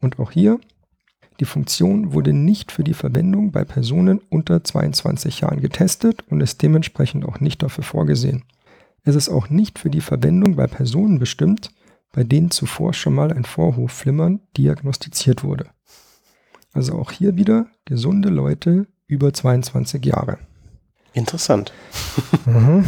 [0.00, 0.58] Und auch hier,
[1.40, 6.62] die Funktion wurde nicht für die Verwendung bei Personen unter 22 Jahren getestet und ist
[6.62, 8.44] dementsprechend auch nicht dafür vorgesehen.
[9.02, 11.70] Es ist auch nicht für die Verwendung bei Personen bestimmt,
[12.12, 15.66] bei denen zuvor schon mal ein Vorhofflimmern diagnostiziert wurde.
[16.72, 20.38] Also auch hier wieder gesunde Leute über 22 Jahre.
[21.12, 21.72] Interessant.
[22.46, 22.84] Mhm.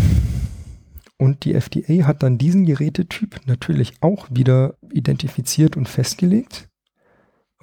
[1.19, 6.66] Und die FDA hat dann diesen Gerätetyp natürlich auch wieder identifiziert und festgelegt.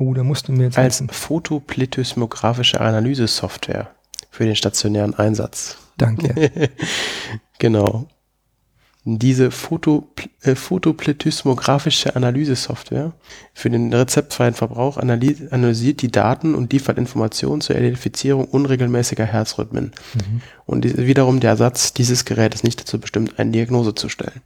[0.04, 1.14] Oh, da musst du mir jetzt Als helfen.
[1.14, 3.90] photoplethysmographische Analysesoftware
[4.32, 5.78] für den stationären Einsatz.
[5.98, 6.72] Danke.
[7.60, 8.08] genau.
[9.06, 10.08] Diese Foto,
[10.42, 13.12] äh, photoplethysmographische Analysesoftware
[13.54, 19.92] für den rezeptfreien Verbrauch analy- analysiert die Daten und liefert Informationen zur Identifizierung unregelmäßiger Herzrhythmen.
[20.14, 20.42] Mhm.
[20.66, 24.42] Und dies- wiederum der Ersatz dieses Gerätes nicht dazu bestimmt, eine Diagnose zu stellen.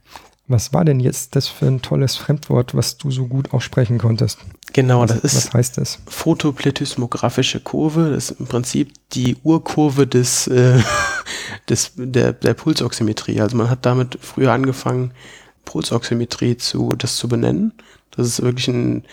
[0.48, 4.38] Was war denn jetzt das für ein tolles Fremdwort, was du so gut aussprechen konntest?
[4.72, 5.98] Genau, Was, das ist was heißt das?
[6.06, 8.10] photoplethysmographische Kurve.
[8.10, 10.80] Das ist im Prinzip die Urkurve des, äh,
[11.68, 13.42] des, der, der Pulsoximetrie.
[13.42, 15.12] Also man hat damit früher angefangen,
[15.66, 17.74] Pulsoximetrie zu, das zu benennen.
[18.10, 19.04] Das ist wirklich ein,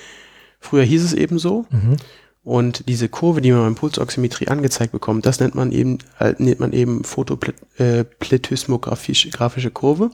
[0.62, 1.66] früher hieß es eben so.
[1.70, 1.98] Mhm.
[2.46, 6.62] Und diese Kurve, die man beim Pulsoximetrie angezeigt bekommt, das nennt man eben, äh, nennt
[6.62, 10.12] man eben photoplethysmographische grafische Kurve.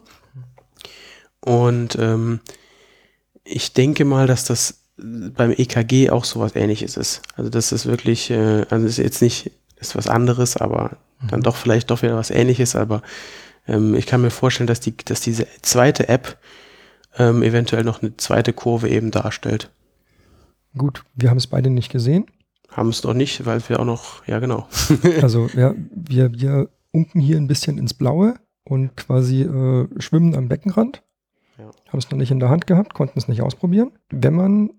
[1.41, 2.39] Und ähm,
[3.43, 7.21] ich denke mal, dass das beim EKG auch sowas ähnliches ist.
[7.35, 10.97] Also das ist wirklich, äh, also ist jetzt nicht, ist was anderes, aber
[11.29, 13.01] dann doch vielleicht doch wieder was ähnliches, aber
[13.67, 16.37] ähm, ich kann mir vorstellen, dass die, dass diese zweite App
[17.17, 19.71] ähm, eventuell noch eine zweite Kurve eben darstellt.
[20.77, 22.25] Gut, wir haben es beide nicht gesehen.
[22.69, 24.67] Haben es noch nicht, weil wir auch noch, ja genau.
[25.21, 30.47] Also ja, wir, wir unken hier ein bisschen ins Blaue und quasi äh, schwimmen am
[30.47, 31.03] Beckenrand.
[31.61, 31.71] Ja.
[31.89, 33.91] Haben es noch nicht in der Hand gehabt, konnten es nicht ausprobieren.
[34.09, 34.71] Wenn man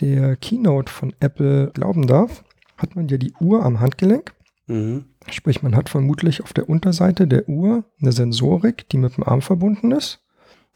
[0.00, 2.44] der Keynote von Apple glauben darf,
[2.76, 4.34] hat man ja die Uhr am Handgelenk.
[4.66, 5.06] Mhm.
[5.30, 9.40] Sprich, man hat vermutlich auf der Unterseite der Uhr eine Sensorik, die mit dem Arm
[9.40, 10.22] verbunden ist.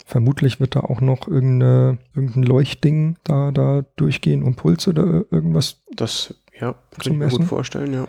[0.07, 6.35] Vermutlich wird da auch noch irgendein Leuchtding da, da durchgehen, um Puls oder irgendwas Das,
[6.59, 8.09] ja, kann ich mir gut vorstellen, ja.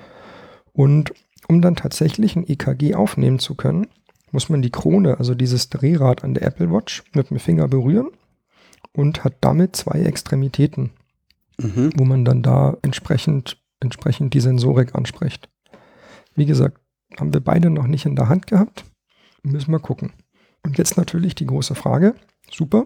[0.72, 1.14] Und
[1.48, 3.88] um dann tatsächlich ein EKG aufnehmen zu können,
[4.36, 8.10] muss man die Krone, also dieses Drehrad an der Apple Watch, mit dem Finger berühren
[8.92, 10.92] und hat damit zwei Extremitäten,
[11.58, 11.92] Mhm.
[11.96, 15.48] wo man dann da entsprechend, entsprechend die Sensorik anspricht.
[16.36, 16.82] Wie gesagt,
[17.18, 18.84] haben wir beide noch nicht in der Hand gehabt.
[19.42, 20.12] Müssen wir gucken.
[20.64, 22.14] Und jetzt natürlich die große Frage.
[22.52, 22.84] Super.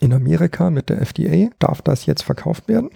[0.00, 2.88] In Amerika mit der FDA darf das jetzt verkauft werden?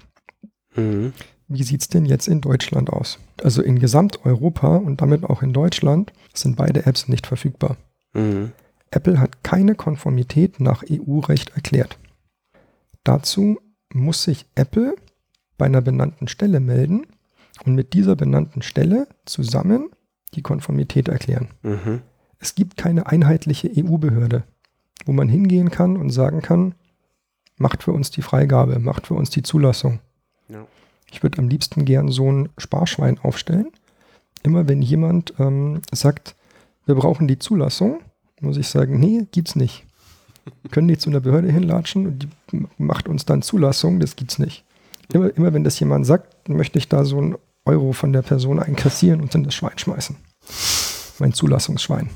[0.74, 1.12] Mhm.
[1.48, 3.18] Wie sieht es denn jetzt in Deutschland aus?
[3.42, 7.76] Also in Gesamteuropa und damit auch in Deutschland sind beide Apps nicht verfügbar.
[8.14, 8.52] Mhm.
[8.90, 11.98] Apple hat keine Konformität nach EU-Recht erklärt.
[13.02, 13.59] Dazu
[13.92, 14.96] muss sich Apple
[15.59, 17.07] bei einer benannten Stelle melden
[17.64, 19.90] und mit dieser benannten Stelle zusammen
[20.35, 21.48] die Konformität erklären.
[21.62, 22.02] Mhm.
[22.38, 24.44] Es gibt keine einheitliche EU-Behörde,
[25.04, 26.74] wo man hingehen kann und sagen kann,
[27.57, 30.00] macht für uns die Freigabe, macht für uns die Zulassung.
[30.48, 30.66] Ja.
[31.14, 33.68] Ich würde am liebsten gern so ein Sparschwein aufstellen.
[34.42, 36.35] Immer wenn jemand ähm, sagt,
[36.87, 38.00] wir brauchen die Zulassung,
[38.40, 39.85] muss ich sagen, nee, gibt's nicht.
[40.72, 44.64] Können die zu einer Behörde hinlatschen und die macht uns dann Zulassung, das gibt's nicht.
[45.12, 48.59] Immer, immer wenn das jemand sagt, möchte ich da so ein Euro von der Person
[48.59, 50.16] einkassieren und in das Schwein schmeißen.
[51.20, 52.11] Mein Zulassungsschwein.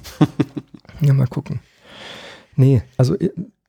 [1.00, 1.61] ja, mal gucken.
[2.56, 3.16] Nee, also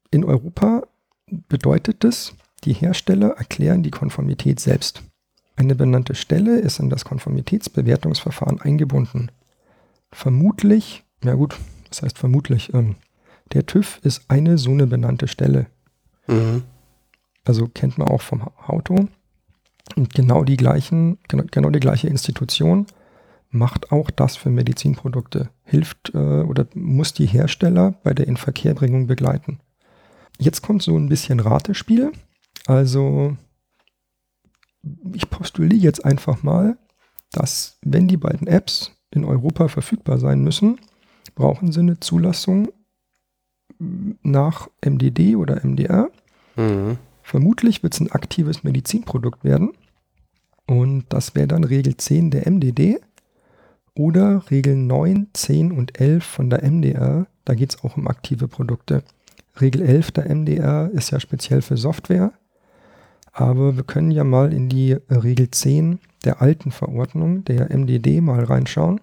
[0.09, 0.87] in Europa
[1.27, 5.03] bedeutet das, die Hersteller erklären die Konformität selbst.
[5.59, 9.29] Eine benannte Stelle ist in das Konformitätsbewertungsverfahren eingebunden.
[10.09, 11.57] Vermutlich, ja gut,
[11.89, 12.95] das heißt vermutlich, ähm,
[13.51, 15.67] der TÜV ist eine so eine benannte Stelle.
[16.27, 16.63] Mhm.
[17.43, 19.09] Also kennt man auch vom Auto.
[19.97, 22.85] Und genau die gleichen, genau, genau die gleiche Institution
[23.49, 25.49] macht auch das für Medizinprodukte.
[25.65, 29.59] Hilft äh, oder muss die Hersteller bei der Inverkehrbringung begleiten.
[30.37, 32.13] Jetzt kommt so ein bisschen Ratespiel.
[32.65, 33.35] Also
[35.13, 36.77] ich postuliere jetzt einfach mal,
[37.31, 40.79] dass wenn die beiden Apps in Europa verfügbar sein müssen,
[41.35, 42.69] brauchen sie eine Zulassung
[43.79, 46.09] nach MDD oder MDR.
[46.55, 46.97] Mhm.
[47.23, 49.71] Vermutlich wird es ein aktives Medizinprodukt werden.
[50.65, 52.99] Und das wäre dann Regel 10 der MDD
[53.95, 57.27] oder Regel 9, 10 und 11 von der MDR.
[57.45, 59.03] Da geht es auch um aktive Produkte.
[59.59, 62.33] Regel 11 der MDR ist ja speziell für Software.
[63.39, 68.19] Aber wir können ja mal in die äh, Regel 10 der alten Verordnung, der MDD,
[68.19, 68.99] mal reinschauen.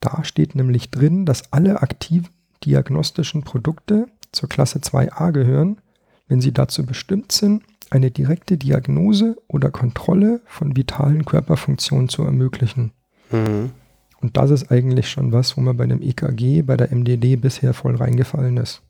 [0.00, 2.30] Da steht nämlich drin, dass alle aktiven
[2.64, 5.82] diagnostischen Produkte zur Klasse 2a gehören,
[6.28, 12.92] wenn sie dazu bestimmt sind, eine direkte Diagnose oder Kontrolle von vitalen Körperfunktionen zu ermöglichen.
[13.30, 13.72] Mhm.
[14.22, 17.74] Und das ist eigentlich schon was, wo man bei dem EKG, bei der MDD bisher
[17.74, 18.80] voll reingefallen ist.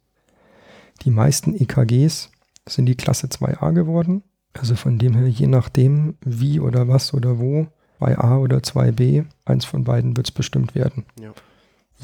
[1.02, 2.30] Die meisten EKGs
[2.68, 4.22] sind die Klasse 2a geworden.
[4.53, 7.66] Also von dem her, je nachdem, wie oder was oder wo,
[7.98, 11.05] bei A oder 2b, eins von beiden wird es bestimmt werden.
[11.20, 11.32] Ja.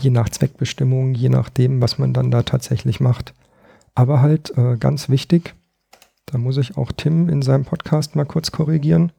[0.00, 3.34] je nach Zweckbestimmung, je nachdem, was man dann da tatsächlich macht.
[3.94, 5.54] Aber halt äh, ganz wichtig,
[6.26, 9.10] da muss ich auch Tim in seinem Podcast mal kurz korrigieren.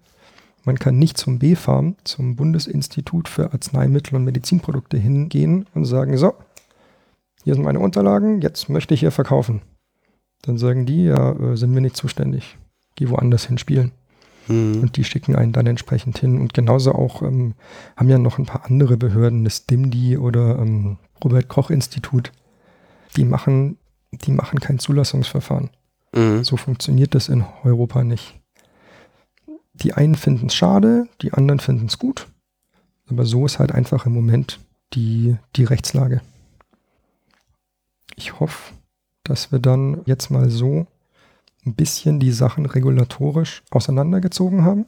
[0.64, 6.34] Man kann nicht zum BfArM, zum Bundesinstitut für Arzneimittel und Medizinprodukte hingehen und sagen, so,
[7.44, 9.62] hier sind meine Unterlagen, jetzt möchte ich hier verkaufen.
[10.44, 12.58] Dann sagen die, ja, äh, sind wir nicht zuständig.
[12.96, 13.92] Geh woanders hinspielen.
[14.48, 14.82] Mhm.
[14.82, 16.40] Und die schicken einen dann entsprechend hin.
[16.40, 17.54] Und genauso auch ähm,
[17.96, 22.32] haben ja noch ein paar andere Behörden, das DIMDI oder ähm, Robert Koch Institut.
[23.16, 23.78] Die machen,
[24.12, 25.70] die machen kein Zulassungsverfahren.
[26.14, 26.44] Mhm.
[26.44, 28.40] So funktioniert das in Europa nicht.
[29.74, 32.28] Die einen finden es schade, die anderen finden es gut.
[33.10, 34.60] Aber so ist halt einfach im Moment
[34.94, 36.22] die, die Rechtslage.
[38.16, 38.74] Ich hoffe,
[39.24, 40.88] dass wir dann jetzt mal so
[41.66, 44.86] ein bisschen die Sachen regulatorisch auseinandergezogen haben.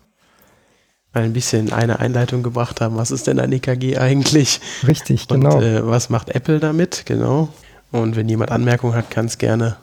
[1.14, 4.62] Ein bisschen eine Einleitung gebracht haben, was ist denn ein EKG eigentlich?
[4.88, 5.58] Richtig, genau.
[5.58, 7.06] Und, äh, was macht Apple damit?
[7.06, 7.50] Genau.
[7.92, 9.76] Und wenn jemand Anmerkungen hat, kann es gerne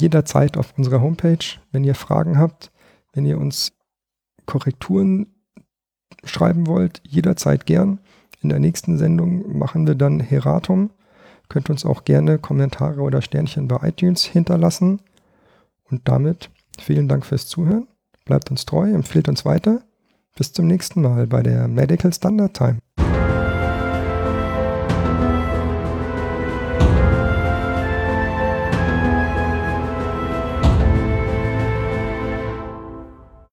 [0.00, 1.38] jederzeit auf unserer Homepage,
[1.72, 2.70] wenn ihr Fragen habt,
[3.12, 3.72] wenn ihr uns
[4.46, 5.26] Korrekturen
[6.24, 7.98] schreiben wollt, jederzeit gern.
[8.40, 10.90] In der nächsten Sendung machen wir dann Heratum.
[11.48, 15.00] Könnt uns auch gerne Kommentare oder Sternchen bei iTunes hinterlassen.
[15.90, 17.88] Und damit vielen Dank fürs Zuhören.
[18.24, 19.82] Bleibt uns treu, empfiehlt uns weiter.
[20.36, 22.78] Bis zum nächsten Mal bei der Medical Standard Time.